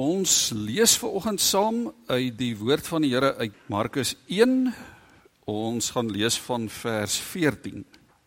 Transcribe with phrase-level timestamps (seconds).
[0.00, 4.70] Ons lees ver oggend saam uit die woord van die Here uit Markus 1.
[5.50, 7.82] Ons gaan lees van vers 14.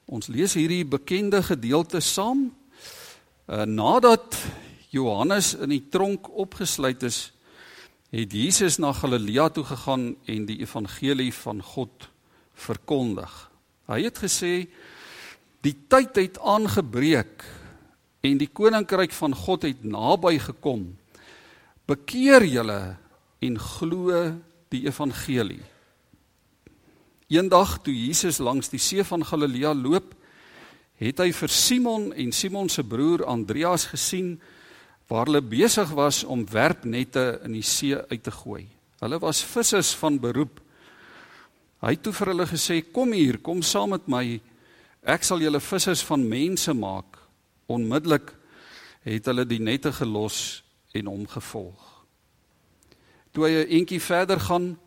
[0.06, 2.44] Ons lees hierdie bekende gedeelte saam.
[3.48, 4.38] Uh, nadat
[4.94, 7.32] Johannes in die tronk opgesluit is,
[8.14, 12.10] het Jesus na Galilea toe gegaan en die evangelie van God
[12.54, 13.32] verkondig.
[13.90, 14.68] Hy het gesê
[15.66, 17.48] die tyd het aangebreek
[18.22, 20.92] en die koninkryk van God het naby gekom
[21.90, 22.96] bekeer julle
[23.44, 24.20] en glo
[24.72, 25.62] die evangelie.
[27.34, 30.14] Eendag toe Jesus langs die see van Galilea loop,
[31.02, 34.38] het hy vir Simon en Simon se broer Andreas gesien
[35.10, 38.64] waar hulle besig was om werpnette in die see uit te gooi.
[39.04, 40.62] Hulle was vissers van beroep.
[41.84, 44.40] Hy het toe vir hulle gesê: "Kom hier, kom saam met my.
[45.04, 47.20] Ek sal julle vissers van mense maak."
[47.68, 48.32] Onmiddellik
[49.04, 50.63] het hulle die nette gelos
[50.94, 52.06] en hom gevolg.
[53.34, 54.78] Toe hy 'n entjie verder gaan,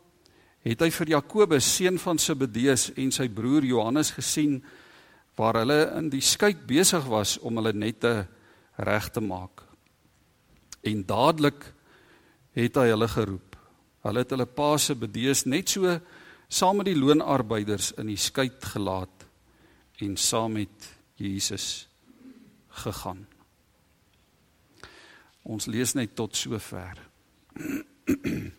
[0.62, 4.64] het hy vir Jakobus, seun van Zebedeus en sy broer Johannes gesien
[5.36, 8.26] waar hulle in die skei besig was om hulle nette
[8.76, 9.62] reg te maak.
[10.82, 11.72] En dadelik
[12.56, 13.56] het hy hulle geroep.
[14.06, 16.00] Hulle het hulle pa se bedees net so
[16.48, 19.26] saam met die loonarbeiders in die skei gelaat
[20.00, 21.88] en saam met Jesus
[22.84, 23.26] gegaan.
[25.46, 26.98] Ons lees net tot sover.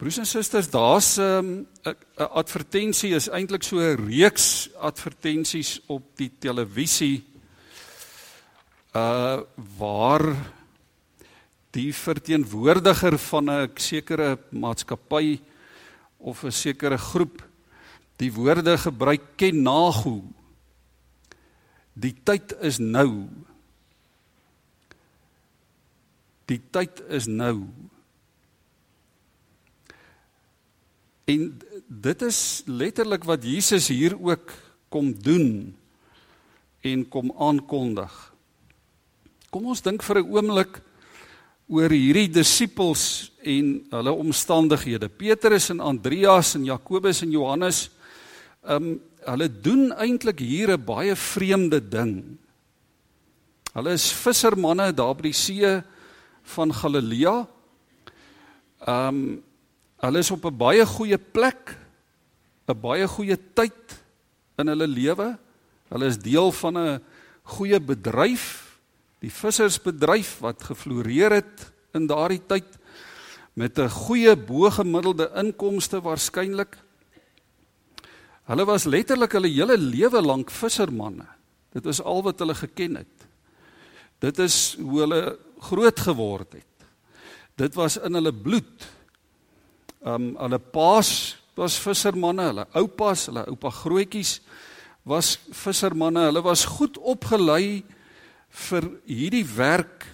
[0.00, 1.66] Broers en susters, daar's 'n um,
[2.14, 7.24] advertensie is eintlik so 'n reeks advertensies op die televisie
[8.94, 9.42] uh
[9.78, 10.24] waar
[11.70, 15.40] die verteenwoordiger van 'n sekere maatskappy
[16.18, 17.48] of 'n sekere groep
[18.16, 20.22] die woorde gebruik ken nago
[21.92, 23.28] die tyd is nou
[26.50, 27.62] Die tyd is nou.
[31.30, 31.46] En
[31.86, 34.50] dit is letterlik wat Jesus hier ook
[34.90, 35.70] kom doen
[36.82, 38.10] en kom aankondig.
[39.50, 40.80] Kom ons dink vir 'n oomblik
[41.70, 45.08] oor hierdie disippels en hulle omstandighede.
[45.08, 47.90] Petrus en Andreas en Jakobus en Johannes,
[48.66, 52.38] ehm um, hulle doen eintlik hier 'n baie vreemde ding.
[53.74, 55.82] Hulle is vissermanne daar by die see
[56.42, 57.46] van Galilea.
[58.86, 59.42] Ehm um,
[60.00, 61.76] hulle is op 'n baie goeie plek,
[62.68, 64.02] 'n baie goeie tyd
[64.56, 65.38] in hulle lewe.
[65.88, 67.02] Hulle is deel van 'n
[67.42, 68.78] goeie bedryf,
[69.20, 72.78] die vissersbedryf wat gefloreer het in daardie tyd
[73.52, 76.78] met 'n goeie bo-gemiddelde inkomste waarskynlik.
[78.44, 81.26] Hulle was letterlik hulle hele lewe lank vissermanne.
[81.72, 83.16] Dit is al wat hulle geken het.
[84.18, 86.88] Dit is hoe hulle groot geword het.
[87.60, 88.86] Dit was in hulle bloed.
[90.00, 94.38] Um hulle paas was vissermanne, hulle oupas, hulle oupa grootjies
[95.04, 96.28] was vissermanne.
[96.30, 97.82] Hulle was goed opgelei
[98.68, 100.06] vir hierdie werk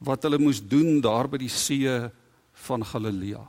[0.00, 1.88] wat hulle moes doen daar by die see
[2.66, 3.42] van Galilea.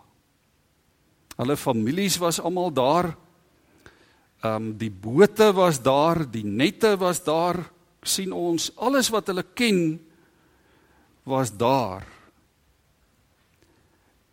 [1.40, 3.14] Hulle families was almal daar.
[4.44, 7.64] Um die bote was daar, die nette was daar.
[8.02, 10.00] sien ons alles wat hulle ken
[11.24, 12.08] was daar.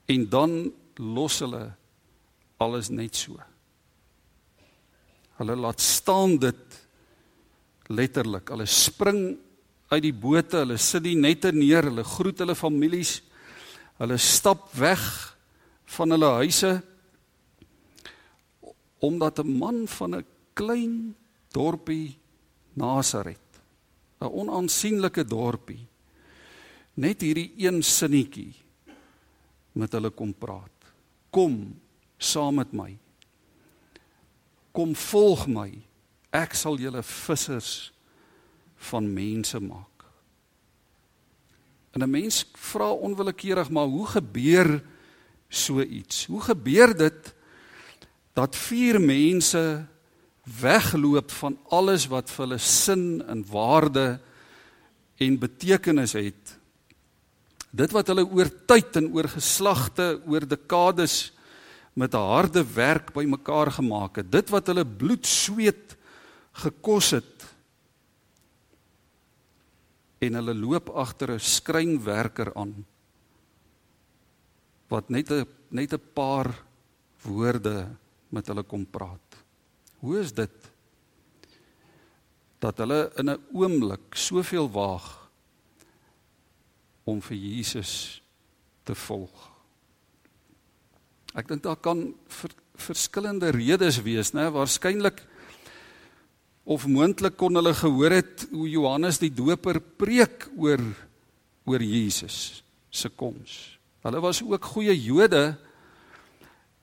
[0.06, 1.74] En dan los hulle
[2.56, 3.36] alles net so.
[5.38, 6.78] Hulle laat staan dit
[7.86, 8.48] letterlik.
[8.48, 9.36] Hulle spring
[9.88, 13.18] uit die bote, hulle sit die nette neer, hulle groet hulle families.
[14.00, 15.02] Hulle stap weg
[15.96, 16.78] van hulle huise
[18.98, 21.14] omdat 'n man van 'n klein
[21.52, 22.18] dorpie
[22.74, 23.48] Nasaret,
[24.20, 25.87] 'n onaansienlike dorpie
[26.98, 28.52] net hierdie een sinnetjie
[29.78, 30.90] met hulle kom praat.
[31.30, 31.60] Kom
[32.18, 32.90] saam met my.
[34.74, 35.70] Kom volg my.
[36.34, 37.92] Ek sal julle vissers
[38.90, 40.04] van mense maak.
[41.94, 44.84] En 'n mens vra onwillekeurig maar hoe gebeur
[45.48, 46.26] so iets?
[46.26, 47.34] Hoe gebeur dit
[48.34, 49.86] dat vier mense
[50.60, 54.20] wegloop van alles wat vir hulle sin en waarde
[55.16, 56.57] en betekenis het
[57.70, 61.32] Dit wat hulle oor tyd en oor geslagte, oor dekades
[61.92, 64.30] met 'n harde werk bymekaar gemaak het.
[64.30, 65.96] Dit wat hulle bloed, sweet
[66.52, 67.46] gekos het.
[70.18, 72.86] En hulle loop agter 'n skrynwerker aan
[74.88, 76.64] wat net 'n net 'n paar
[77.22, 77.88] woorde
[78.28, 79.36] met hulle kom praat.
[80.00, 80.70] Hoe is dit
[82.58, 85.17] dat hulle in 'n oomblik soveel waag
[87.08, 87.92] om vir Jesus
[88.84, 89.46] te volg.
[91.38, 94.48] Ek dink daar kan ver, verskillende redes wees, né?
[94.52, 95.22] Waarskynlik
[96.68, 100.82] of moontlik kon hulle gehoor het hoe Johannes die Doper preek oor
[101.68, 103.78] oor Jesus se koms.
[104.04, 105.56] Hulle was ook goeie Jode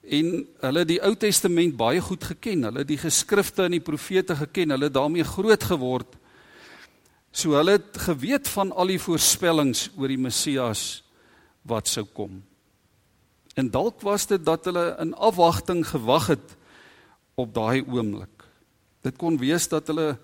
[0.05, 0.27] en
[0.61, 2.67] hulle die Ou Testament baie goed geken.
[2.69, 4.75] Hulle die geskrifte en die profete geken.
[4.75, 6.17] Hulle daarmee groot geword.
[7.35, 11.03] So hulle het geweet van al die voorspellings oor die Messias
[11.67, 12.39] wat sou kom.
[13.59, 16.55] En dalk was dit dat hulle in afwagting gewag het
[17.35, 18.47] op daai oomblik.
[19.03, 20.15] Dit kon wees dat hulle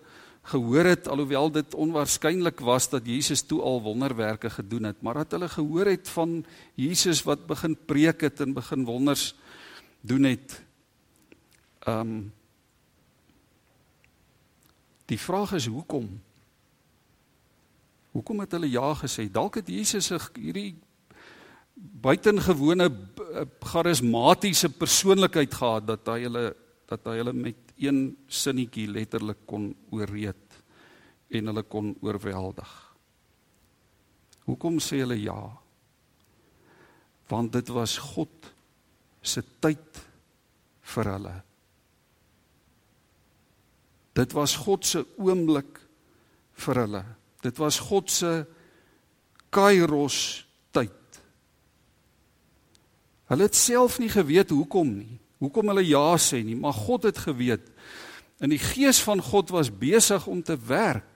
[0.51, 5.35] gehoor het alhoewel dit onwaarskynlik was dat Jesus toe al wonderwerke gedoen het, maar dat
[5.35, 6.41] hulle gehoor het van
[6.79, 9.33] Jesus wat begin preek het en begin wonders
[10.01, 10.61] doen het.
[11.83, 12.31] Ehm um,
[15.11, 16.21] Die vraag is hoekom?
[18.11, 19.27] Hoekom het hulle ja gesê?
[19.31, 20.75] Dalk het Jesus hierdie
[21.75, 22.89] buitengewone
[23.63, 26.45] charismatiese persoonlikheid gehad dat hy hulle
[26.91, 30.57] dat hy hulle met een sinnetjie letterlik kon ooreed
[31.31, 32.71] en hulle kon oorweldig.
[34.43, 35.39] Hoekom sê hulle ja?
[37.31, 38.51] Want dit was God
[39.23, 40.01] se tyd
[40.91, 41.35] vir hulle.
[44.19, 45.79] Dit was God se oomblik
[46.65, 47.05] vir hulle.
[47.41, 48.45] Dit was God se
[49.49, 51.21] kairos tyd.
[53.31, 57.17] Hulle het self nie geweet hoekom nie hoekom hulle ja sê nie, maar God het
[57.25, 57.65] geweet.
[58.41, 61.07] En die gees van God was besig om te werk.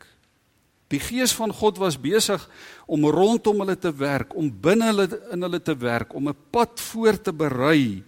[0.93, 2.41] Die gees van God was besig
[2.89, 6.79] om rondom hulle te werk, om binne hulle in hulle te werk, om 'n pad
[6.79, 8.03] voor te berei.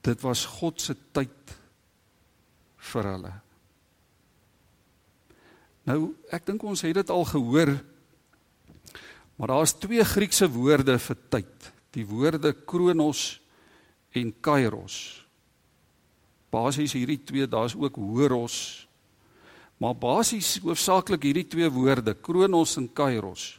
[0.00, 1.56] Dit was God se tyd
[2.76, 3.32] vir hulle.
[5.88, 7.70] Nou, ek dink ons het dit al gehoor.
[9.40, 11.70] Maar daar's twee Griekse woorde vir tyd.
[11.96, 13.38] Die woorde kronos
[14.12, 14.98] en kairos.
[16.52, 18.84] Basies hierdie twee, daar's ook horos.
[19.80, 23.56] Maar basies hoofsaaklik hierdie twee woorde, kronos en kairos.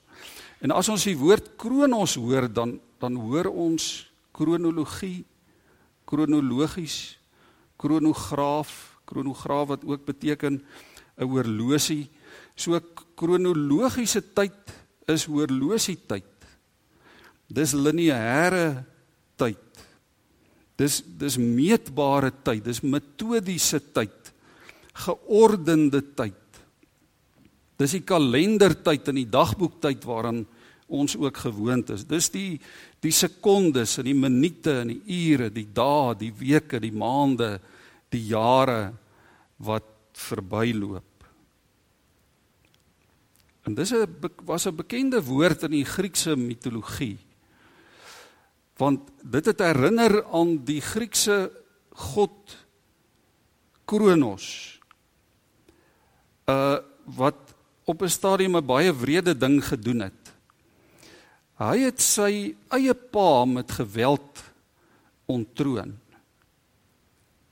[0.59, 5.23] En as ons die woord kronos hoor, dan dan hoor ons kronologie,
[6.03, 7.15] kronologies,
[7.79, 10.59] kronograaf, kronograaf wat ook beteken
[11.17, 12.09] 'n horlosie.
[12.59, 12.79] So
[13.15, 14.73] kronologiese tyd
[15.09, 16.47] is horlosietyd.
[17.49, 18.83] Dis lineêre
[19.39, 19.63] tyd.
[20.79, 24.29] Dis dis meetbare tyd, dis metodiese tyd,
[25.05, 26.61] geordende tyd.
[27.79, 30.45] Dis die kalendertyd en die dagboektyd waaraan
[30.89, 32.05] ons ook gewoond is.
[32.07, 32.59] Dis die
[32.99, 37.53] die sekondes en die minute en die ure, die dae, die weke, die maande,
[38.11, 38.89] die jare
[39.63, 39.87] wat
[40.19, 41.08] verbyloop.
[43.69, 44.09] En dis 'n
[44.45, 47.19] was 'n bekende woord in die Griekse mitologie
[48.79, 51.51] want dit het herinner aan die Griekse
[51.91, 52.57] god
[53.85, 54.79] Kronos
[56.49, 56.79] uh
[57.09, 60.33] wat op 'n stadium 'n baie wrede ding gedoen het.
[61.57, 64.43] Hy het sy eie pa met geweld
[65.25, 65.97] ontroon.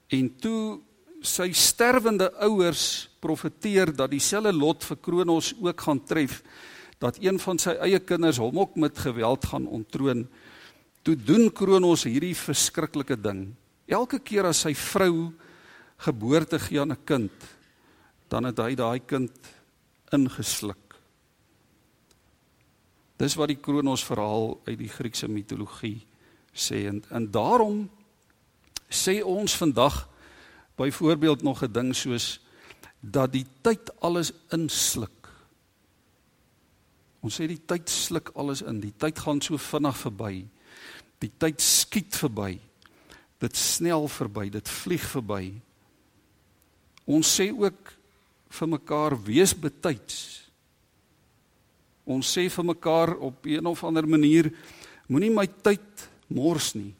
[0.07, 0.79] En toe
[1.21, 6.41] sy sterwende ouers profeteer dat dieselfde lot vir Kronos ook gaan tref,
[6.99, 10.25] dat een van sy eie kinders hom ook met geweld gaan ontroon.
[11.03, 13.53] Toe doen Kronos hierdie verskriklike ding.
[13.87, 15.31] Elke keer as sy vrou
[15.97, 17.31] geboorte gee aan 'n kind,
[18.29, 19.31] dan het hy daai kind
[20.11, 20.87] ingesluk.
[23.17, 26.05] Dis wat die Kronos verhaal uit die Griekse mitologie
[26.53, 27.89] sê en, en daarom
[28.89, 30.07] sê ons vandag
[30.77, 32.39] byvoorbeeld nog 'n ding soos
[32.99, 35.17] dat die tyd alles insluk.
[37.19, 38.79] Ons sê die tyd sluk alles in.
[38.79, 40.45] Die tyd gaan so vinnig verby.
[41.19, 42.59] Die tyd skiet verby.
[43.41, 45.53] Dit snel verby, dit vlieg verby.
[47.05, 47.93] Ons sê ook
[48.49, 50.47] vir mekaar wees betyds.
[52.07, 54.49] Ons sê vir mekaar op een of ander manier
[55.07, 56.93] moenie my tyd mors nie.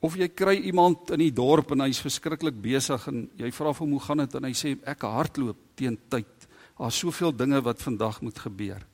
[0.00, 3.90] Of jy kry iemand in die dorp en hy's verskriklik besig en jy vra hom
[3.90, 6.48] hoe gaan dit en hy sê ek hardloop teen tyd.
[6.78, 8.86] Daar's soveel dinge wat vandag moet gebeur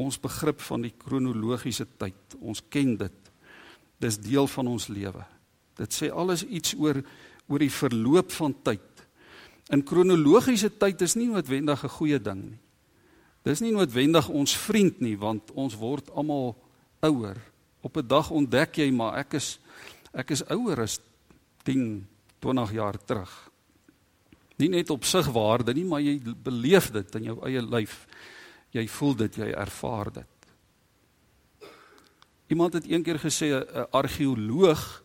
[0.00, 2.36] ons begrip van die kronologiese tyd.
[2.40, 3.30] Ons ken dit.
[4.00, 5.24] Dis deel van ons lewe.
[5.80, 7.02] Dit sê alles iets oor
[7.50, 9.00] oor die verloop van tyd.
[9.74, 12.60] In kronologiese tyd is nie noodwendig 'n goeie ding nie.
[13.42, 16.54] Dis nie noodwendig ons vriend nie want ons word almal
[17.02, 17.36] ouer.
[17.80, 19.58] Op 'n dag ontdek jy maar ek is
[20.12, 21.00] ek is ouer as
[21.62, 22.06] 10,
[22.38, 23.50] 20 jaar terug.
[24.56, 28.06] Nie net op sigwaarde nie, maar jy beleef dit in jou eie lyf
[28.74, 30.36] Jy voel dit, jy ervaar dit.
[32.50, 35.02] Iemand het eendag gesê 'n argeoloog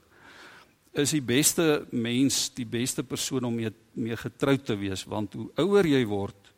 [0.94, 5.50] is die beste mens, die beste persoon om mee, mee getroud te wees want hoe
[5.56, 6.54] ouer jy word,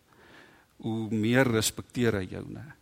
[0.78, 2.76] hoe meer respekteer hy jou, né?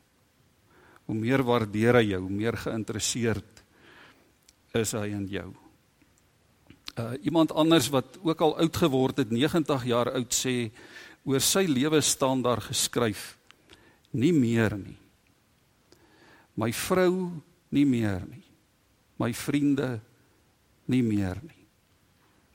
[1.06, 3.64] Hoe meer waardeer hy jou, hoe meer geïnteresseerd
[4.76, 5.50] is hy in jou.
[6.96, 10.72] Uh iemand anders wat ook al oud geword het, 90 jaar oud sê
[11.26, 13.36] oor sy lewe staan daar geskryf
[14.16, 14.98] nie meer nie.
[16.56, 17.42] My vrou
[17.76, 18.44] nie meer nie.
[19.20, 20.00] My vriende
[20.92, 21.62] nie meer nie.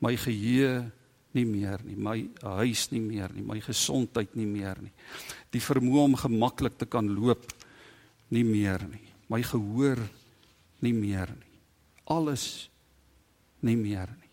[0.01, 0.89] My geheue
[1.37, 1.97] nie meer nie.
[1.97, 2.17] My
[2.61, 3.45] huis nie meer nie.
[3.45, 4.93] My gesondheid nie meer nie.
[5.53, 7.45] Die vermoë om gemaklik te kan loop
[8.31, 9.07] nie meer nie.
[9.31, 10.01] My gehoor
[10.81, 11.61] nie meer nie.
[12.11, 12.71] Alles
[13.61, 14.31] nie meer nie.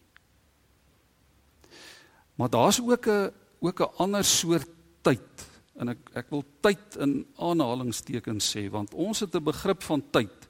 [2.37, 4.69] Maar daar's ook 'n ook 'n ander soort
[5.01, 5.47] tyd.
[5.75, 10.47] En ek ek wil tyd in aanhalingstekens sê want ons het 'n begrip van tyd.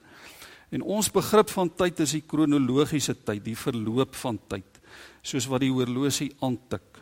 [0.69, 4.81] En ons begrip van tyd is die kronologiese tyd, die verloop van tyd,
[5.21, 6.99] soos wat die horlosie aantik.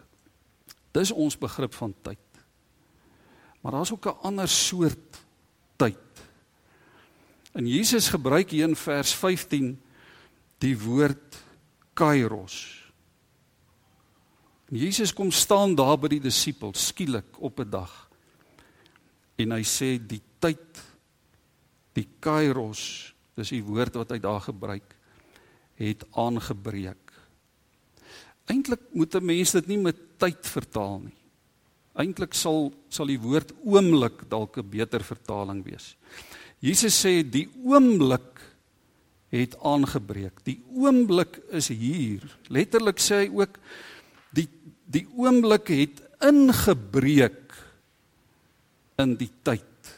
[0.91, 2.19] Dis ons begrip van tyd.
[3.61, 5.21] Maar daar's ook 'n ander soort
[5.77, 6.04] tyd.
[7.55, 9.77] En Jesus gebruik hier in vers 15
[10.59, 11.38] die woord
[11.95, 12.57] kairos.
[14.67, 17.93] Jesus kom staan daar by die disippels skielik op 'n dag.
[19.39, 20.83] En hy sê die tyd
[21.93, 24.95] die kairos, dis die woord wat hy daar gebruik,
[25.75, 27.13] het aangebreek.
[28.51, 31.19] Eintlik moet 'n mens dit nie met tyd vertaal nie.
[31.95, 35.95] Eintlik sal sal die woord oomblik dalk 'n beter vertaling wees.
[36.65, 38.41] Jesus sê die oomblik
[39.36, 40.41] het aangebreek.
[40.48, 42.25] Die oomblik is hier.
[42.50, 43.60] Letterlik sê hy ook
[44.36, 44.48] die
[44.86, 47.55] die oomblik het ingebreek
[49.01, 49.89] in die tyd.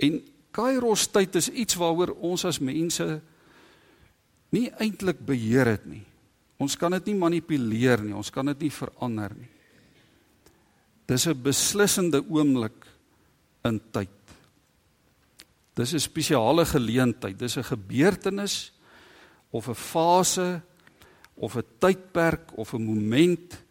[0.00, 0.20] En
[0.56, 3.04] Kairos tyd is iets waaroor ons as mense
[4.56, 6.04] nie eintlik beheer het nie.
[6.56, 9.52] Ons kan dit nie manipuleer nie, ons kan dit nie verander nie.
[11.06, 12.85] Dis 'n beslissende oomblik
[13.66, 14.10] in tyd.
[15.76, 18.72] Dis 'n spesiale geleentheid, dis 'n gebeurtenis
[19.50, 20.62] of 'n fase
[21.34, 23.64] of 'n tydperk of 'n moment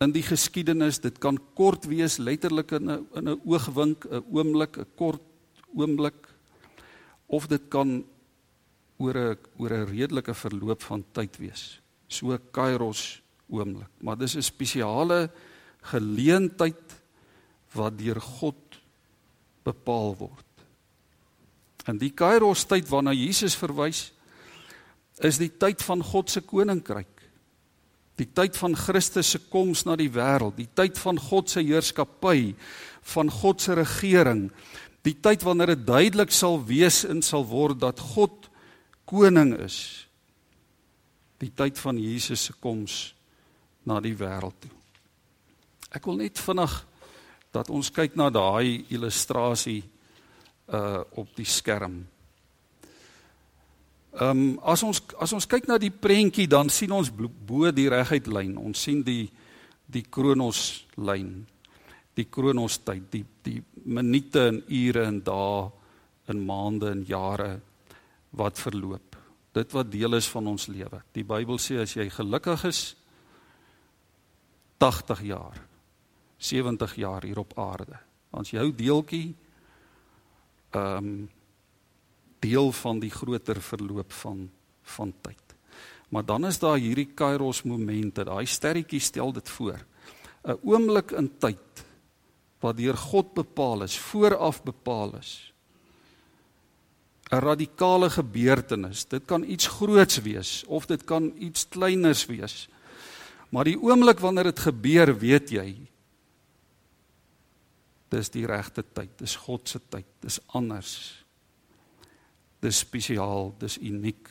[0.00, 1.00] in die geskiedenis.
[1.00, 5.22] Dit kan kort wees, letterlik in 'n in 'n oogwink, 'n oomblik, 'n kort
[5.74, 6.28] oomblik
[7.26, 8.04] of dit kan
[8.98, 11.80] oor 'n oor 'n redelike verloop van tyd wees.
[12.08, 15.30] So kairos oomblik, maar dis 'n spesiale
[15.82, 17.02] geleentheid
[17.74, 18.67] wat deur God
[19.68, 20.44] bepaal word.
[21.88, 24.08] En die kairos tyd waarna Jesus verwys
[25.24, 27.14] is die tyd van God se koninkryk.
[28.18, 32.52] Die tyd van Christus se koms na die wêreld, die tyd van God se heerskappy,
[33.14, 34.48] van God se regering,
[35.06, 38.50] die tyd wanneer dit duidelik sal wees en sal word dat God
[39.08, 39.78] koning is.
[41.38, 43.14] Die tyd van Jesus se koms
[43.86, 44.74] na die wêreld toe.
[45.94, 46.74] Ek wil net vinnig
[47.52, 49.82] dat ons kyk na daai illustrasie
[50.68, 52.02] uh op die skerm.
[54.18, 57.88] Ehm um, as ons as ons kyk na die prentjie dan sien ons bo die
[57.88, 58.56] reguit lyn.
[58.58, 59.28] Ons sien die
[59.86, 61.46] die kronos lyn.
[62.18, 65.68] Die kronos tyd, die die minute en ure en dae
[66.28, 67.60] en maande en jare
[68.36, 69.16] wat verloop.
[69.54, 71.00] Dit wat deel is van ons lewe.
[71.14, 72.82] Die Bybel sê as jy gelukkig is
[74.78, 75.56] 80 jaar,
[76.38, 77.98] 70 jaar hier op aarde.
[78.30, 79.34] Ons jou deeltjie
[80.70, 81.28] ehm um,
[82.38, 84.50] deel van die groter verloop van
[84.82, 85.48] van tyd.
[86.08, 89.84] Maar dan is daar hierdie kairos momente, daai sterretjie stel dit voor.
[90.44, 91.84] 'n Oomblik in tyd
[92.60, 95.52] wat deur God bepaal is, vooraf bepaal is.
[97.30, 99.04] 'n Radikale gebeurtenis.
[99.04, 102.68] Dit kan iets groots wees of dit kan iets kleiners wees.
[103.48, 105.76] Maar die oomblik wanneer dit gebeur, weet jy,
[108.08, 110.94] dis die regte tyd, dis God se tyd, dis anders.
[112.60, 114.30] Dis spesiaal, dis uniek.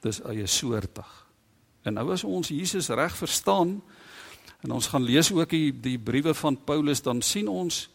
[0.00, 1.10] Dis eie soortig.
[1.84, 3.78] En nou as ons Jesus reg verstaan
[4.60, 7.86] en ons gaan lees ook die die briewe van Paulus dan sien ons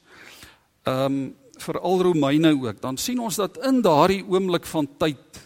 [0.86, 1.26] ehm um,
[1.56, 5.40] veral Romeine ook, dan sien ons dat in daardie oomblik van tyd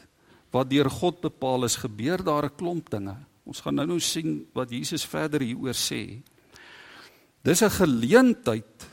[0.50, 3.16] wat deur God bepaal is, gebeur daar 'n klomp dinge.
[3.46, 6.22] Ons gaan nou-nou sien wat Jesus verder hieroor sê.
[7.44, 8.88] Dis 'n geleentheid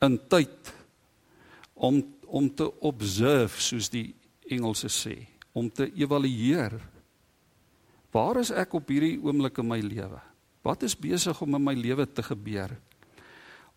[0.00, 0.72] in tyd
[1.74, 4.14] om om te observe soos die
[4.48, 6.80] Engelse sê, om te evalueer.
[8.10, 10.20] Waar is ek op hierdie oomblik in my lewe?
[10.62, 12.70] Wat is besig om in my lewe te gebeur?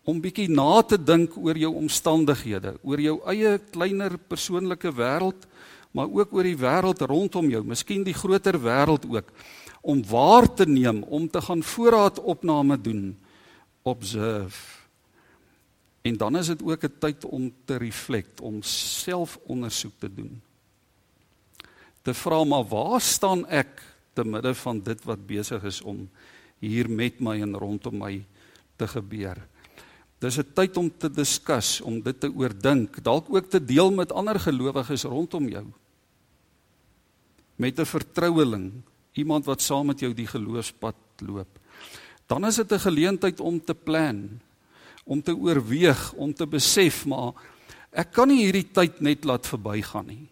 [0.08, 5.44] om bietjie na te dink oor jou omstandighede, oor jou eie kleiner persoonlike wêreld,
[5.92, 9.28] maar ook oor die wêreld rondom jou, miskien die groter wêreld ook,
[9.84, 13.02] om waar te neem, om te gaan voorraadopname doen,
[13.88, 14.78] observe.
[16.02, 20.42] En dan is dit ook 'n tyd om te reflect, om selfondersoek te doen.
[22.02, 26.08] Te vra maar waar staan ek te midde van dit wat besig is om
[26.58, 28.24] hier met my en rondom my
[28.76, 29.38] te gebeur.
[30.18, 34.12] Dis 'n tyd om te diskus, om dit te oordink, dalk ook te deel met
[34.12, 35.66] ander gelowiges rondom jou.
[37.56, 41.57] Met 'n vertroueling, iemand wat saam met jou die geloofspad loop.
[42.28, 44.40] Dan is dit 'n geleentheid om te plan,
[45.04, 47.32] om te oorweeg, om te besef maar
[47.90, 50.28] ek kan nie hierdie tyd net laat verbygaan nie.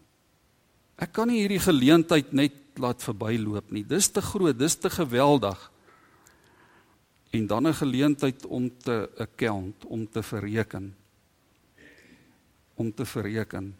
[0.96, 3.84] Ek kan nie hierdie geleentheid net laat verbyloop nie.
[3.84, 5.72] Dis te groot, dis te geweldig.
[7.32, 10.94] En dan 'n geleentheid om te account, om te verreken.
[12.74, 13.76] Om te verreken.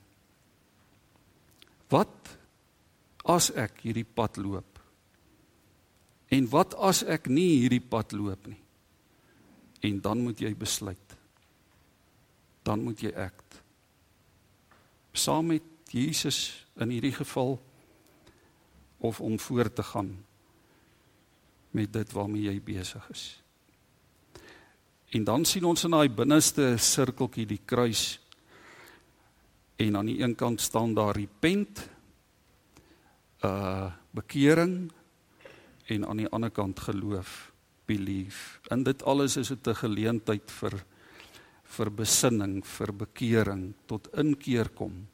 [1.88, 2.38] Wat
[3.24, 4.75] as ek hierdie pad loop?
[6.36, 8.60] En wat as ek nie hierdie pad loop nie?
[9.88, 11.16] En dan moet jy besluit.
[12.66, 13.60] Dan moet jy act.
[15.16, 17.56] Saam met Jesus in hierdie geval
[19.06, 20.12] of om voort te gaan
[21.76, 23.24] met dit waarmee jy besig is.
[25.16, 28.16] En dan sien ons in daai binneste sirkeltjie die kruis
[29.76, 31.84] en aan die een kant staan daar repent
[33.44, 34.88] uh bekering
[35.86, 37.52] en aan die ander kant geloof
[37.86, 38.60] belief.
[38.70, 40.84] In dit alles is dit 'n geleentheid vir
[41.66, 45.06] vir besinning, vir bekering, tot inkeer kom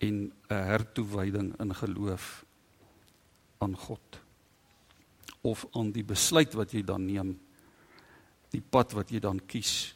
[0.00, 2.44] en 'n hertoewyding in geloof
[3.58, 4.20] aan God.
[5.40, 7.38] Of aan die besluit wat jy dan neem
[8.50, 9.94] die pad wat jy dan kies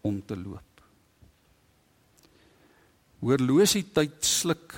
[0.00, 0.82] om te loop.
[3.20, 4.74] Horlosie tyd sluk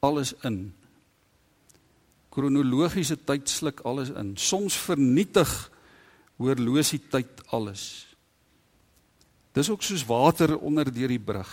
[0.00, 0.74] alles in
[2.38, 5.50] kronologiese tyd sluk alles in soms vernietig
[6.38, 8.04] horlosie tyd alles
[9.58, 11.50] Dis ook soos water onder deur die brug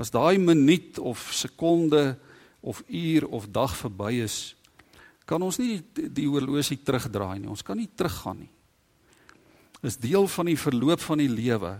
[0.00, 2.16] As daai minuut of sekonde
[2.60, 4.54] of uur of dag verby is,
[5.28, 7.50] kan ons nie die, die horlosie terugdraai nie.
[7.50, 8.50] Ons kan nie teruggaan nie.
[9.86, 11.76] Is deel van die verloop van die lewe.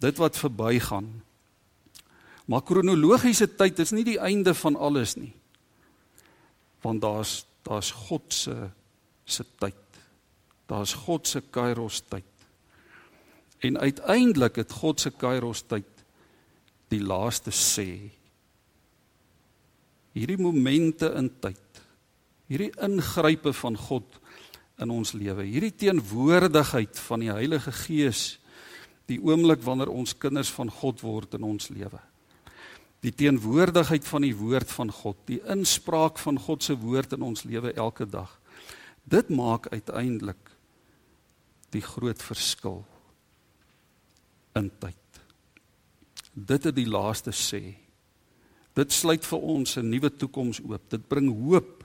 [0.00, 1.08] Dit wat verbygaan.
[2.46, 5.32] Maar kronologiese tyd is nie die einde van alles nie.
[6.86, 8.54] Want daar's daar's God se
[9.26, 9.98] se tyd.
[10.70, 12.24] Daar's God se kairos tyd.
[13.58, 15.88] En uiteindelik het God se kairos tyd
[16.92, 17.88] die laaste sê.
[20.16, 21.82] Hierdie momente in tyd,
[22.48, 24.20] hierdie ingrype van God
[24.80, 28.38] in ons lewe, hierdie teenwoordigheid van die Heilige Gees,
[29.10, 32.00] die oomblik wanneer ons kinders van God word in ons lewe.
[33.06, 37.44] Die teenwoordigheid van die woord van God, die inspraak van God se woord in ons
[37.46, 38.32] lewe elke dag.
[39.06, 40.50] Dit maak uiteindelik
[41.70, 42.80] die groot verskil
[44.58, 45.20] in tyd.
[46.34, 47.62] Dit het die laaste sê.
[48.76, 50.90] Dit sluit vir ons 'n nuwe toekoms oop.
[50.90, 51.84] Dit bring hoop.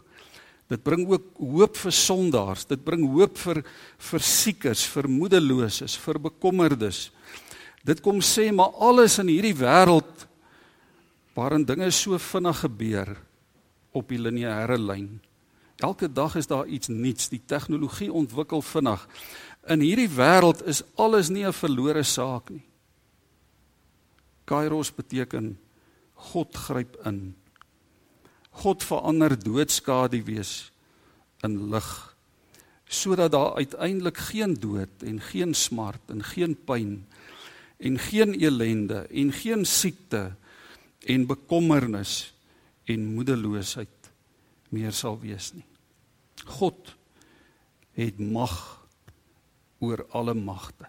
[0.67, 2.65] Dit bring ook hoop vir sondaars.
[2.65, 3.63] Dit bring hoop vir
[3.97, 7.11] vir siekes, vir moedeloses, vir bekommerdes.
[7.83, 10.27] Dit kom sê maar alles in hierdie wêreld
[11.33, 13.17] waarin dinge so vinnig gebeur
[13.91, 15.21] op die lineêre lyn.
[15.81, 17.29] Elke dag is daar iets nuuts.
[17.29, 19.07] Die tegnologie ontwikkel vinnig.
[19.67, 22.65] In hierdie wêreld is alles nie 'n verlore saak nie.
[24.45, 25.57] Kairos beteken
[26.13, 27.35] God gryp in.
[28.51, 30.71] God verander doodskade wees
[31.41, 32.11] in lig
[32.91, 37.07] sodat daar uiteindelik geen dood en geen smart en geen pyn
[37.77, 40.35] en geen elende en geen siekte
[41.05, 42.33] en bekommernis
[42.85, 44.11] en moedeloosheid
[44.69, 45.65] meer sal wees nie.
[46.45, 46.95] God
[47.97, 48.55] het mag
[49.81, 50.87] oor alle magte.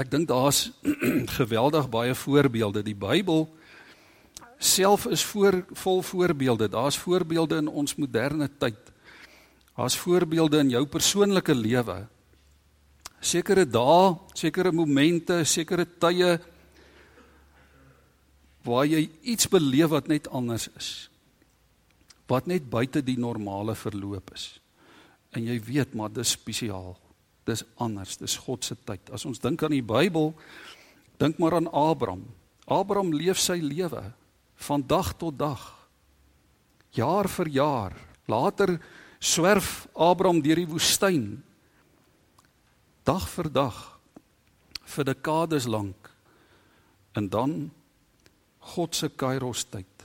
[0.00, 0.70] Ek dink daar's
[1.38, 2.82] geweldig baie voorbeelde.
[2.86, 3.48] Die Bybel
[4.60, 6.68] self is voor, vol voorbeelde.
[6.68, 8.78] Daar's voorbeelde in ons moderne tyd.
[9.76, 12.06] Daar's voorbeelde in jou persoonlike lewe.
[13.20, 16.38] Sekere dae, sekere momente, sekere tye
[18.64, 20.88] waar jy iets beleef wat net anders is.
[22.28, 24.60] Wat net buite die normale verloop is.
[25.36, 26.94] En jy weet maar dis spesiaal.
[27.48, 29.12] Dis anders, dis God se tyd.
[29.14, 30.32] As ons dink aan die Bybel,
[31.20, 32.24] dink maar aan Abraham.
[32.70, 34.02] Abraham leef sy lewe
[34.66, 35.62] van dag tot dag.
[36.94, 37.96] Jaar vir jaar.
[38.30, 38.76] Later
[39.18, 41.40] swerf Abraham deur die woestyn.
[43.10, 43.76] Dag vir dag
[44.90, 46.10] vir dekades lank.
[47.18, 47.54] En dan
[48.74, 50.04] God se Kairos tyd.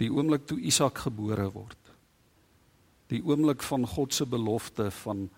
[0.00, 1.90] Die oomblik toe Isak gebore word.
[3.12, 5.28] Die oomblik van God se belofte van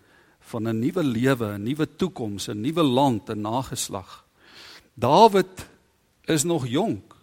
[0.44, 4.24] van 'n nuwe lewe, 'n nuwe toekoms, 'n nuwe land, 'n nageslag.
[4.94, 5.66] Dawid
[6.24, 7.14] is nog jonk.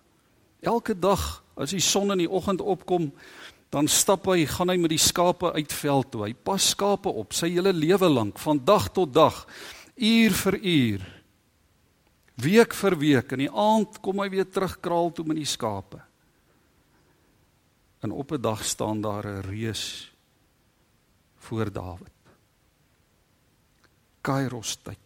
[0.59, 3.13] Elke dag as die son in die oggend opkom,
[3.71, 6.25] dan stap hy, gaan hy met die skape uit veld toe.
[6.27, 9.45] Hy pas skape op sy hele lewe lank, van dag tot dag,
[9.95, 11.05] uur vir uur.
[12.41, 16.01] Week vir week in die aand kom hy weer terug kraal toe met die skape.
[18.01, 20.11] En op 'n dag staan daar 'n reus
[21.37, 22.17] voor Dawid.
[24.21, 24.97] Kairos tyd.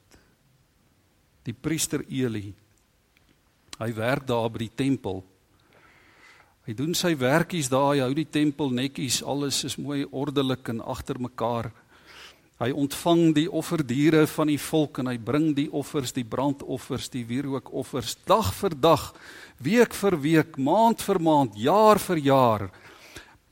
[1.43, 2.53] Die priester Eli.
[3.77, 5.23] Hy werk daar by die tempel.
[6.65, 10.81] Hy doen sy werkies daar, hy hou die tempel netjies, alles is mooi ordelik en
[10.81, 11.69] agter mekaar.
[12.57, 17.25] Hy ontvang die offerdiere van die volk en hy bring die offers, die brandoffers, die
[17.27, 19.03] wierookoffers dag vir dag,
[19.61, 22.67] week vir week, maand vir maand, jaar vir jaar.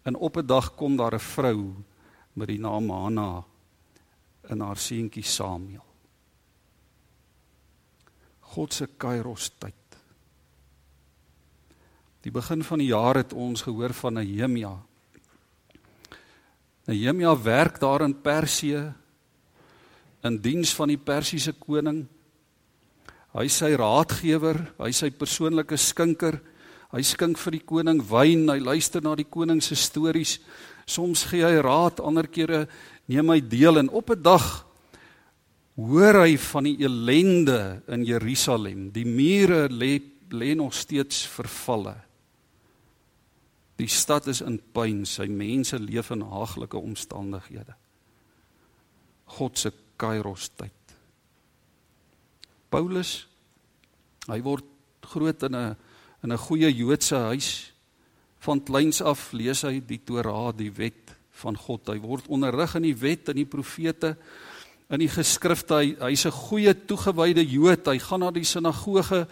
[0.08, 1.74] En op 'n dag kom daar 'n vrou
[2.34, 3.44] met die naam Hanna
[4.50, 5.86] en haar seentjie Samuel.
[8.40, 9.83] God se Kairos tyd.
[12.24, 14.78] Die begin van die jaar het ons gehoor van Nehemia
[16.88, 18.94] Nehemia werk daar in Persië
[20.24, 22.06] in diens van die Persiese koning.
[23.36, 26.38] Hy is sy raadgewer, hy is sy persoonlike skinker.
[26.94, 30.38] Hy skink vir die koning wyn, hy luister na die koning se stories.
[30.86, 32.66] Soms gee hy raad, ander kere
[33.08, 34.66] neem hy deel en op 'n dag
[35.76, 38.92] hoor hy van die ellende in Jerusalem.
[38.92, 40.00] Die mure lê
[40.34, 41.96] lê nog steeds vervalle.
[43.78, 47.74] Die stad is in pyn, sy mense leef in haaglike omstandighede.
[49.38, 50.72] God se Kairos tyd.
[52.70, 53.28] Paulus
[54.30, 54.66] hy word
[55.04, 55.76] groot in 'n
[56.24, 57.74] in 'n goeie Joodse huis.
[58.40, 61.88] Van kleins af lees hy die Torah, die wet van God.
[61.88, 64.18] Hy word onderrig in die wet en die profete
[64.90, 65.74] in die geskrifte.
[65.76, 67.88] Hy, hy's 'n goeie toegewyde Jood.
[67.88, 69.28] Hy gaan na die sinagoge,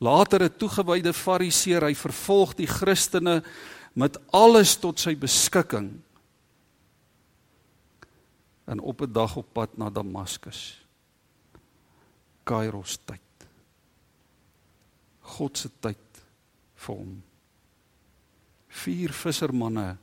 [0.00, 1.84] later 'n toegewyde Fariseer.
[1.84, 3.42] Hy vervolg die Christene
[3.92, 5.90] met alles tot sy beskikking
[8.64, 10.80] en op 'n dag op pad na Damaskus.
[12.44, 13.20] Kairos tyd.
[15.20, 16.22] God se tyd
[16.74, 17.22] vir hom.
[18.68, 19.96] Vier vissermanne.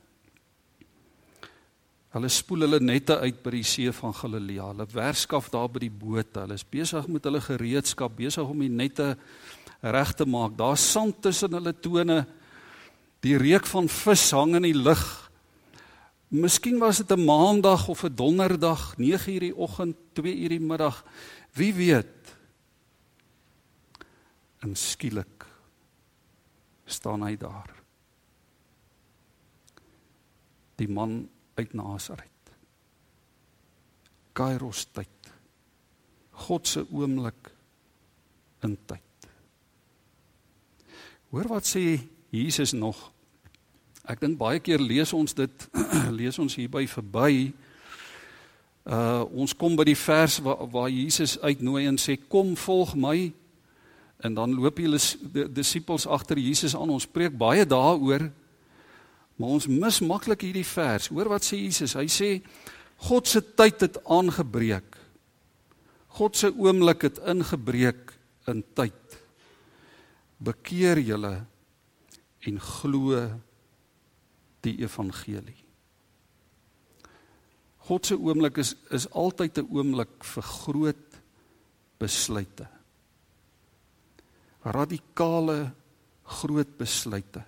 [2.10, 4.66] Hulle spoel hulle nette uit by die see van Galilea.
[4.72, 8.72] Hulle werskaf daar by die boot hulle is besig met hulle gereedskap besig om die
[8.72, 9.16] nette
[9.82, 10.56] reg te maak.
[10.58, 12.26] Daar's sand tussen hulle tone
[13.20, 15.02] Die reuk van vis hang in die lug.
[16.30, 21.04] Miskien was dit 'n maandag of 'n donderdag, 9:00 die oggend, 2:00 die middag.
[21.52, 22.36] Wie weet.
[24.60, 25.46] En skielik
[26.84, 27.74] staan hy daar.
[30.76, 32.26] Die man uit Nasaret.
[34.32, 35.32] Kairos tyd.
[36.30, 37.50] God se oomblik
[38.64, 39.28] in tyd.
[41.30, 42.00] Hoor wat sê
[42.30, 43.10] Jesus nog.
[44.06, 45.66] Ek dink baie keer lees ons dit
[46.20, 47.50] lees ons hierby verby.
[48.86, 53.32] Uh ons kom by die vers waar waar Jesus uitnooi en sê kom volg my
[54.20, 56.92] en dan loop die disippels agter Jesus aan.
[56.92, 58.28] Ons preek baie daaroor.
[59.40, 61.08] Maar ons mis maklik hierdie vers.
[61.08, 61.96] Hoor wat sê Jesus?
[61.96, 62.30] Hy sê
[63.08, 64.98] God se tyd het aangebreek.
[66.20, 68.12] God se oomblik het ingebreek
[68.50, 69.16] in tyd.
[70.40, 71.38] Bekeer julle
[72.46, 73.16] en glo
[74.64, 75.58] die evangelie.
[77.90, 81.06] God se oomblik is is altyd 'n oomblik vir groot
[81.98, 82.66] besluite.
[84.64, 85.72] Radikale
[86.24, 87.44] groot besluite.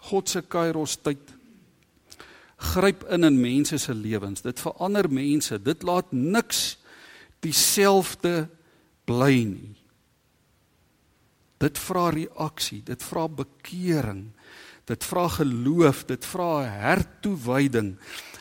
[0.00, 1.18] God se kairos tyd
[2.56, 4.42] gryp in in mense se lewens.
[4.42, 5.58] Dit verander mense.
[5.62, 6.78] Dit laat niks
[7.40, 8.48] dieselfde
[9.04, 9.81] bly nie.
[11.62, 14.26] Dit vra reaksie, dit vra bekering.
[14.90, 17.94] Dit vra geloof, dit vra hertoewyding,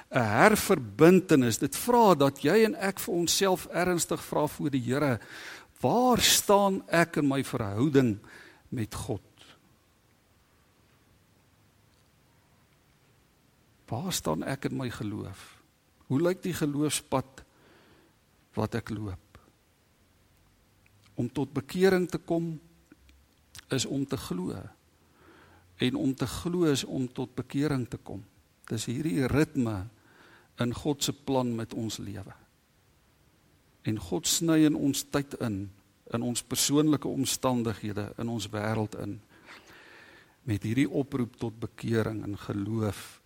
[0.10, 1.58] 'n herverbintenis.
[1.58, 5.20] Dit vra dat jy en ek vir onsself ernstig vra voor die Here,
[5.82, 8.20] waar staan ek in my verhouding
[8.70, 9.22] met God?
[13.88, 15.62] Waar staan ek in my geloof?
[16.08, 17.44] Hoe lyk die geloofspad
[18.56, 19.40] wat ek loop?
[21.16, 22.60] Om tot bekering te kom
[23.72, 24.56] is om te glo.
[25.82, 28.24] En om te glo is om tot bekering te kom.
[28.70, 29.88] Dis hierdie ritme
[30.62, 32.36] in God se plan met ons lewe.
[33.82, 35.64] En God sny in ons tyd in,
[36.14, 39.20] in ons persoonlike omstandighede, in ons wêreld in
[40.50, 43.20] met hierdie oproep tot bekering en geloof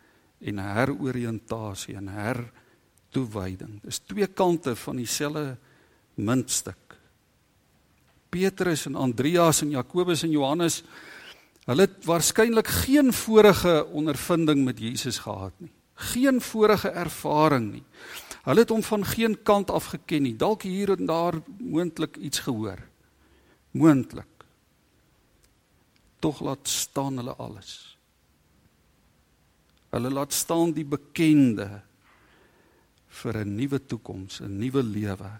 [0.43, 3.77] en heroriëntasie en hertoewyding.
[3.85, 5.55] Dis twee kante van dieselfde
[6.19, 6.84] muntstuk.
[8.29, 10.83] Petrus en Andreas en Jakobus en Johannes
[11.65, 15.71] hulle het waarskynlik geen vorige ondervinding met Jesus gehad nie.
[15.95, 17.83] Geen vorige ervaring nie.
[18.45, 20.35] Hulle het hom van geen kant af geken nie.
[20.37, 22.77] Dalk hier en daar moontlik iets gehoor.
[23.71, 24.29] Moontlik.
[26.19, 27.97] Tog laat staan hulle alles.
[29.89, 31.81] Hulle laat staan die bekende
[33.07, 35.31] vir 'n nuwe toekoms, 'n nuwe lewe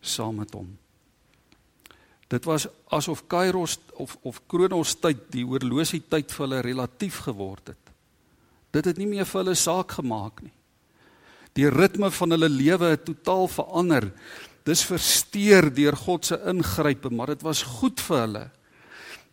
[0.00, 0.78] saam met hom.
[2.28, 7.72] Dit was asof Kairos of of Kronos tyd, die oorlosie tyd vir hulle relatief geword
[7.72, 7.94] het.
[8.72, 10.52] Dit het nie meer vir hulle saak gemaak nie.
[11.56, 14.10] Die ritme van hulle lewe het totaal verander.
[14.68, 18.44] Dis versteur deur God se ingrype, maar dit was goed vir hulle.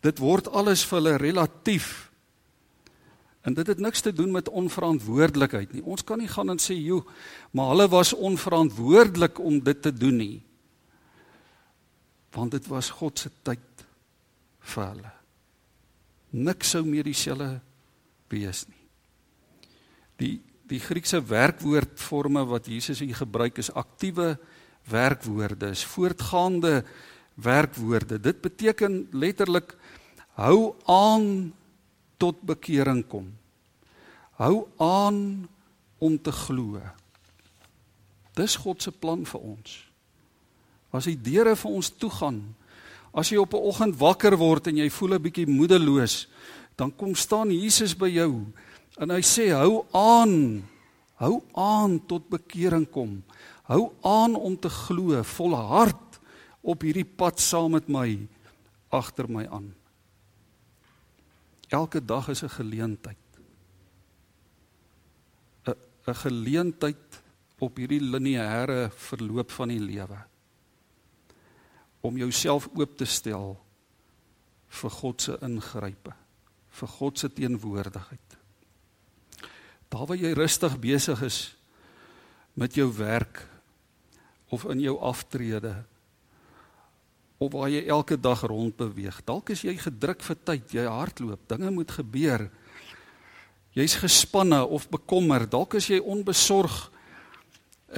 [0.02, 2.06] Dit word alles vir hulle relatief.
[3.46, 5.84] En dit het niks te doen met onverantwoordelikheid nie.
[5.84, 7.04] Ons kan nie gaan en sê, "Jo,
[7.52, 10.45] maar hulle was onverantwoordelik om dit te doen nie."
[12.36, 13.86] Want dit was God se tyd
[14.72, 15.12] vir hulle.
[16.36, 17.62] Niks sou meer dieselfde
[18.32, 18.84] wees nie.
[20.20, 20.34] Die
[20.66, 24.34] die Griekse werkwoordforme wat Jesus hier gebruik is aktiewe
[24.90, 26.84] werkwoorde, is voortgaande
[27.34, 28.18] werkwoorde.
[28.20, 29.76] Dit beteken letterlik
[30.34, 31.54] hou aan
[32.16, 33.30] tot bekering kom.
[34.40, 35.48] Hou aan
[35.98, 36.82] om te glo.
[38.34, 39.85] Dis God se plan vir ons.
[40.96, 42.54] As die deure vir ons toe gaan,
[43.12, 46.28] as jy op 'n oggend wakker word en jy voel 'n bietjie moedeloos,
[46.76, 48.46] dan kom staan Jesus by jou
[48.96, 50.64] En hy sê hou aan.
[51.20, 53.20] Hou aan tot bekering kom.
[53.68, 56.20] Hou aan om te glo volhard
[56.66, 58.08] op hierdie pad saam met my
[58.94, 59.70] agter my aan.
[61.68, 63.26] Elke dag is 'n geleentheid.
[65.66, 65.74] 'n
[66.06, 67.22] 'n geleentheid
[67.58, 70.18] op hierdie lineêre verloop van die lewe
[72.06, 73.56] om jouself oop te stel
[74.80, 76.14] vir God se ingrype,
[76.76, 78.38] vir God se teenwoordigheid.
[79.92, 81.40] Daar waar jy rustig besig is
[82.58, 83.44] met jou werk
[84.52, 85.74] of in jou aftrede
[87.36, 89.18] of waar jy elke dag rond beweeg.
[89.28, 92.46] Dalk is jy gedruk vir tyd, jy hardloop, dinge moet gebeur.
[93.76, 96.86] Jy's gespanne of bekommerd, dalk is jy onbesorg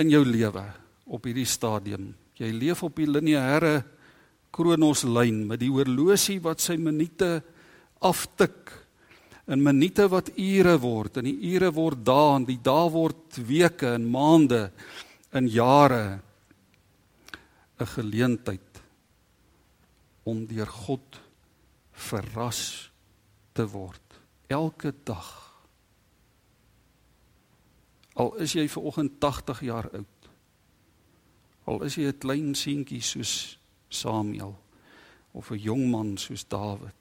[0.02, 0.64] in jou lewe
[1.06, 2.10] op hierdie stadium.
[2.38, 3.84] Jy leef op die lineêre
[4.54, 7.38] kronoslyn met die horlosie wat sy minute
[8.04, 8.72] aftik.
[9.48, 13.94] In minute wat ure word en die ure word dae en die dae word weke
[13.96, 14.68] en maande
[15.36, 16.20] in jare
[17.80, 18.82] 'n geleentheid
[20.24, 21.20] om deur God
[21.92, 22.90] verras
[23.54, 24.02] te word.
[24.48, 25.28] Elke dag.
[28.14, 30.18] Al is jy ver oggend 80 jaar oud
[31.68, 33.58] al is jy 'n klein seentjie soos
[33.88, 34.56] Samuel
[35.32, 36.94] of 'n jong man soos Dawid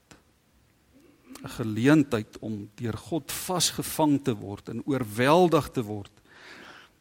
[1.42, 6.12] 'n geleentheid om deur God vasgevang te word en oorweldig te word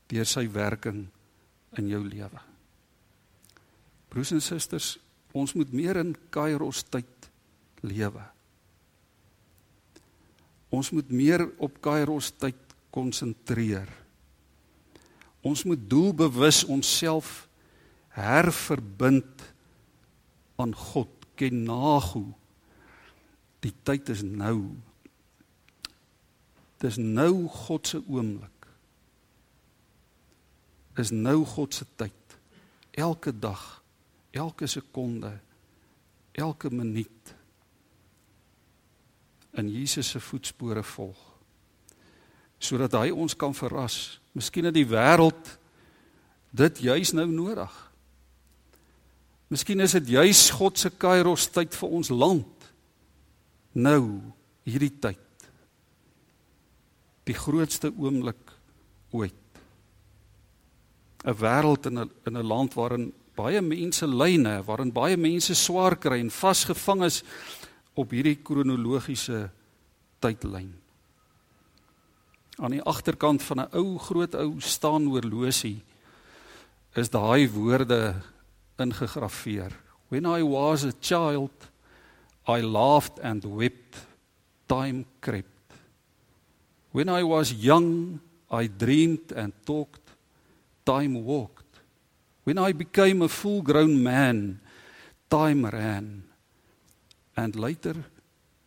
[0.07, 1.07] deur sy werking
[1.77, 2.39] in jou lewe.
[4.07, 4.97] Broers en susters,
[5.33, 7.29] ons moet meer in Kairos tyd
[7.81, 8.23] lewe.
[10.69, 12.59] Ons moet meer op Kairos tyd
[12.91, 13.87] konsentreer.
[15.41, 17.47] Ons moet doelbewus onsself
[18.15, 19.43] herverbind
[20.57, 22.25] aan God, ken nago
[23.65, 24.77] Die tyd is nou.
[26.81, 28.67] Dis nou God se oomblik.
[30.97, 32.37] Is nou God se tyd.
[32.97, 33.63] Elke dag,
[34.33, 35.35] elke sekonde,
[36.37, 37.33] elke minuut
[39.57, 41.21] in Jesus se voetspore volg.
[42.61, 44.19] Sodat hy ons kan verras.
[44.37, 45.57] Miskien het die wêreld
[46.57, 47.73] dit juis nou nodig.
[49.47, 52.67] Miskien is dit juis God se kairos tyd vir ons land.
[53.79, 54.19] Nou
[54.67, 55.23] hierdie tyd.
[57.27, 58.51] Die grootste oomblik
[59.11, 59.43] ooit.
[61.27, 65.95] 'n wêreld in 'n in 'n land waarin baie mense lyne waarin baie mense swaar
[65.95, 67.23] kry en vasgevang is
[67.93, 69.49] op hierdie kronologiese
[70.19, 70.73] tydlyn.
[72.57, 75.83] Aan die agterkant van 'n ou groot ou staan horlosie
[76.95, 78.15] is daai woorde
[78.77, 79.71] ingegraveer
[80.09, 81.51] when i was a child
[82.47, 83.97] I laughed and wept
[84.67, 85.73] time crept.
[86.91, 90.01] When I was young, I dreamed and talked,
[90.85, 91.65] time walked.
[92.45, 94.61] When I became a full grown man,
[95.29, 96.23] time ran.
[97.35, 97.95] And later,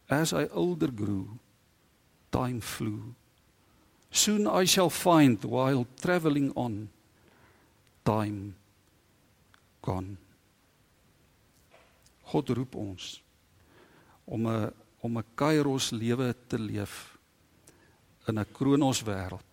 [0.09, 1.39] as I older grew,
[2.31, 3.15] time flew.
[4.11, 6.91] Soon I shall find while traveling on,
[8.05, 8.57] time
[9.81, 10.17] gone.
[12.31, 13.23] God roep ons
[14.25, 17.19] om 'n om 'n kairos lewe te leef
[18.29, 19.51] in 'n kronos wêreld.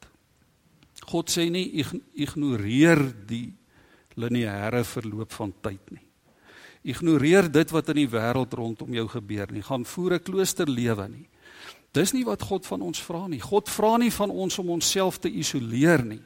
[1.05, 3.53] God sê nie ignoreer die
[4.15, 6.05] lineêre verloop van tyd nie.
[6.83, 9.61] Ignoreer dit wat in die wêreld rondom jou gebeur nie.
[9.61, 11.27] Gaan voer 'n kloosterlewe nie.
[11.91, 13.39] Dis nie wat God van ons vra nie.
[13.39, 16.21] God vra nie van ons om onsself te isoleer nie.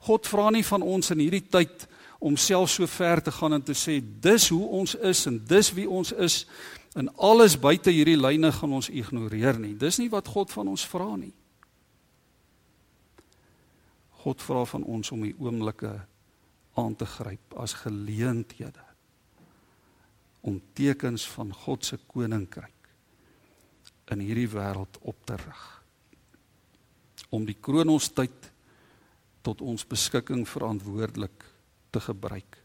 [0.00, 1.88] God vra nie van ons in hierdie tyd
[2.20, 5.72] om self so ver te gaan en te sê dis hoe ons is en dis
[5.72, 6.44] wie ons is
[7.00, 9.76] en alles buite hierdie lyne gaan ons ignoreer nie.
[9.78, 11.32] Dis nie wat God van ons vra nie.
[14.20, 15.94] God vra van ons om die oomblikke
[16.80, 18.84] aan te gryp as geleenthede
[20.44, 22.90] om tekens van God se koninkryk
[24.12, 25.64] in hierdie wêreld op te rig.
[27.30, 28.50] Om die kronos tyd
[29.46, 31.44] tot ons beskikking verantwoordelik
[31.90, 32.58] te gebruik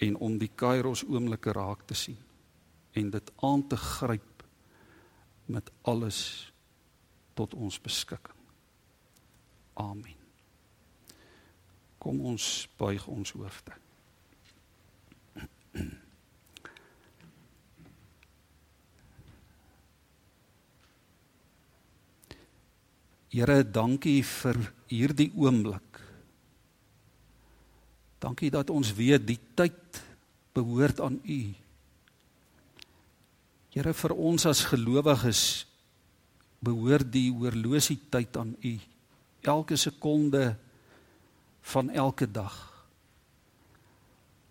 [0.00, 2.18] en om die kairos oomblikke raak te sien
[2.96, 4.44] en dit aan te gryp
[5.50, 6.52] met alles
[7.34, 8.36] tot ons beskikking.
[9.80, 10.16] Amen.
[11.98, 13.76] Kom ons buig ons hoofde.
[23.30, 24.58] Here, dankie vir
[24.90, 26.00] hierdie oomblik.
[28.20, 30.00] Dankie dat ons weet die tyd
[30.52, 31.40] behoort aan U.
[33.70, 35.64] Here, vir ons as gelowiges
[36.60, 38.74] behoort die horlosie tyd aan U.
[39.40, 40.52] Elke sekonde
[41.72, 42.58] van elke dag.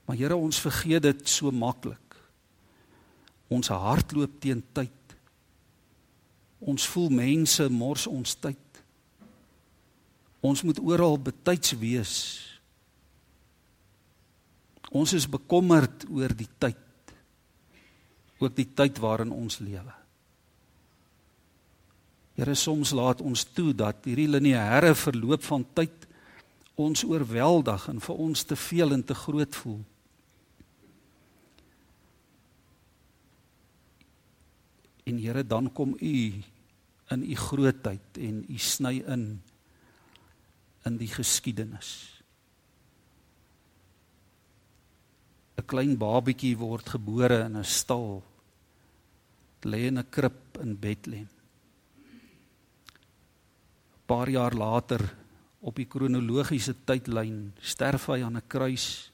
[0.08, 2.17] Maar Here, ons vergeet dit so maklik.
[3.53, 4.95] Ons hart loop teen tyd.
[6.60, 8.82] Ons voel mense mors ons tyd.
[10.41, 12.17] Ons moet oral betyds wees.
[14.89, 17.13] Ons is bekommerd oor die tyd.
[18.39, 19.93] Ook die tyd waarin ons lewe.
[22.39, 26.08] Here soms laat ons toe dat hierdie lineêre verloop van tyd
[26.80, 29.82] ons oorweldig en vir ons te veel en te groot voel.
[35.04, 36.15] En Here dan kom u
[37.10, 39.41] in u grootheid en u sny in
[40.88, 42.18] in die geskiedenis.
[45.69, 48.23] Klein babietjie word gebore in 'n stal.
[49.63, 51.29] Lê in 'n krib in Bethlehem.
[51.29, 51.38] 'n
[54.08, 55.01] Paar jaar later
[55.62, 59.12] op die kronologiese tydlyn sterf hy aan 'n kruis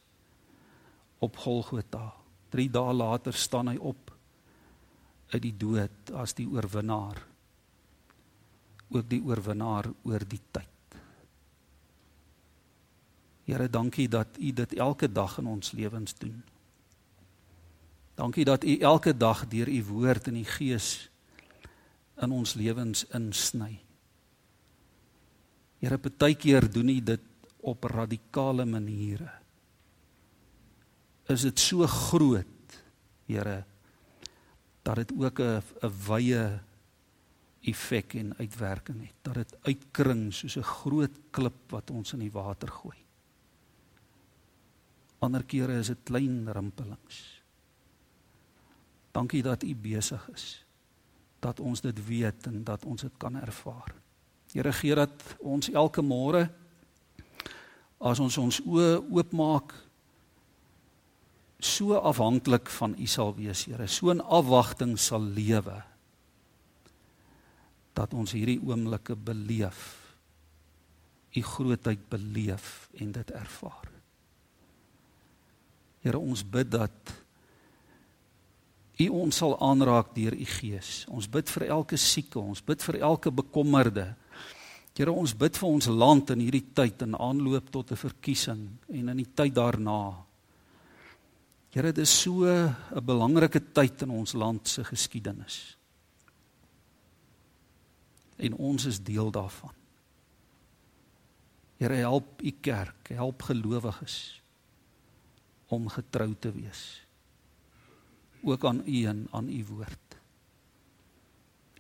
[1.20, 2.14] op Golgotha.
[2.50, 4.12] 3 dae later staan hy op
[5.34, 7.18] uit die dood as die oorwinnaar.
[8.90, 10.75] Ook die oorwinnaar oor die tyd.
[13.46, 16.44] Here, dankie dat U dit elke dag in ons lewens doen.
[18.18, 21.10] Dankie dat U elke dag deur U woord en U Gees
[22.22, 23.78] in ons lewens insny.
[25.84, 27.22] Here, baie keer doen U dit
[27.62, 29.30] op radikale maniere.
[31.30, 32.82] Is dit so groot,
[33.26, 33.64] Here,
[34.86, 36.60] dat dit ook 'n 'n wye
[37.62, 39.18] effek en uitwerking het.
[39.22, 43.05] Dat dit uitkring soos 'n groot klip wat ons in die water gooi.
[45.24, 47.22] Ander kere is dit klein rimpelings.
[49.16, 50.66] Dankie dat U besig is.
[51.40, 53.94] Dat ons dit weet en dat ons dit kan ervaar.
[54.54, 56.48] Here gee dat ons elke môre
[58.00, 59.74] as ons ons oë oopmaak
[61.60, 65.82] so afhanklik van U sal wees, Here, so in afwagting sal lewe
[67.96, 69.84] dat ons hierdie oomblikke beleef.
[71.36, 73.95] U grootheid beleef en dit ervaar.
[76.06, 77.16] Here ons bid dat
[78.96, 81.02] U ons sal aanraak deur U Gees.
[81.12, 84.06] Ons bid vir elke sieke, ons bid vir elke bekommerde.
[84.96, 89.10] Here ons bid vir ons land in hierdie tyd in aanloop tot 'n verkiesing en
[89.10, 90.24] in die tyd daarna.
[91.74, 95.76] Here dit is so 'n belangrike tyd in ons land se geskiedenis.
[98.38, 99.74] En ons is deel daarvan.
[101.78, 104.45] Here help u kerk, help gelowiges
[105.76, 106.84] om getrou te wees.
[108.46, 110.18] Ook aan u en aan u woord.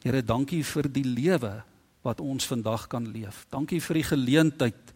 [0.06, 1.54] Here, dankie vir die lewe
[2.06, 3.46] wat ons vandag kan leef.
[3.50, 4.93] Dankie vir die geleentheid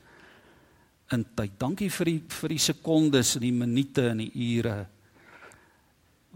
[1.16, 1.56] in tyd.
[1.58, 4.78] Dankie vir die vir die sekondes en die minute en die ure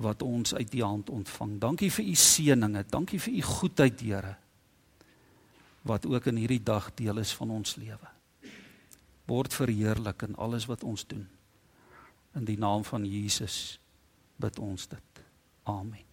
[0.01, 1.59] wat ons uit U hand ontvang.
[1.61, 2.85] Dankie vir U seëninge.
[2.89, 4.33] Dankie vir U goedheid, Here.
[5.83, 8.09] Wat ook in hierdie dag deel is van ons lewe.
[9.29, 11.27] Word verheerlik in alles wat ons doen.
[12.33, 13.79] In die naam van Jesus
[14.35, 15.23] bid ons dit.
[15.63, 16.12] Amen.